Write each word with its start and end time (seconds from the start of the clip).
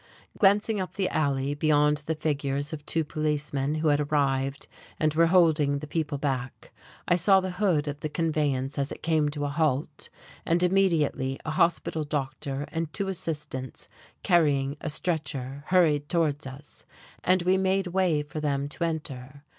Glancing 0.35 0.79
up 0.81 0.95
the 0.95 1.07
alley 1.09 1.53
beyond 1.53 1.97
the 1.97 2.15
figures 2.15 2.73
of 2.73 2.83
two 2.87 3.03
policemen 3.03 3.75
who 3.75 3.89
had 3.89 3.99
arrived 3.99 4.65
and 4.99 5.13
were 5.13 5.27
holding 5.27 5.77
the 5.77 5.85
people 5.85 6.17
back, 6.17 6.71
I 7.07 7.15
saw 7.15 7.39
the 7.39 7.51
hood 7.51 7.87
of 7.87 7.99
the 7.99 8.09
conveyance 8.09 8.79
as 8.79 8.91
it 8.91 9.03
came 9.03 9.29
to 9.29 9.45
a 9.45 9.49
halt, 9.49 10.09
and 10.43 10.63
immediately 10.63 11.37
a 11.45 11.51
hospital 11.51 12.03
doctor 12.03 12.65
and 12.69 12.91
two 12.91 13.09
assistants 13.09 13.87
carrying 14.23 14.75
a 14.81 14.89
stretcher 14.89 15.65
hurried 15.67 16.09
towards 16.09 16.47
us, 16.47 16.83
and 17.23 17.43
we 17.43 17.55
made 17.55 17.85
way 17.85 18.23
for 18.23 18.39
them 18.39 18.67
to 18.69 18.83
enter. 18.83 19.43